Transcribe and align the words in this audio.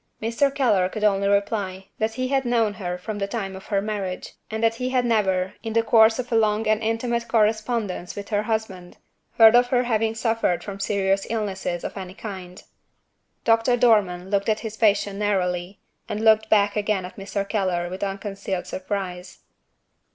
Mr. 0.19 0.51
Keller 0.51 0.89
could 0.89 1.03
only 1.03 1.27
reply 1.27 1.89
that 1.99 2.15
he 2.15 2.29
had 2.29 2.43
known 2.43 2.73
her 2.73 2.97
from 2.97 3.19
the 3.19 3.27
time 3.27 3.55
of 3.55 3.67
her 3.67 3.79
marriage, 3.83 4.33
and 4.49 4.63
that 4.63 4.73
he 4.73 4.89
had 4.89 5.05
never 5.05 5.53
(in 5.61 5.73
the 5.73 5.83
course 5.83 6.17
of 6.17 6.31
a 6.31 6.35
long 6.35 6.65
and 6.67 6.81
intimate 6.81 7.27
correspondence 7.27 8.15
with 8.15 8.29
her 8.29 8.41
husband) 8.41 8.97
heard 9.37 9.53
of 9.55 9.67
her 9.67 9.83
having 9.83 10.15
suffered 10.15 10.63
from 10.63 10.79
serious 10.79 11.27
illness 11.29 11.67
of 11.67 11.95
any 11.95 12.15
kind. 12.15 12.63
Doctor 13.43 13.77
Dormann 13.77 14.31
looked 14.31 14.49
at 14.49 14.61
his 14.61 14.75
patient 14.75 15.19
narrowly, 15.19 15.77
and 16.09 16.25
looked 16.25 16.49
back 16.49 16.75
again 16.75 17.05
at 17.05 17.15
Mr. 17.15 17.47
Keller 17.47 17.87
with 17.87 18.01
unconcealed 18.03 18.65
surprise. 18.65 19.41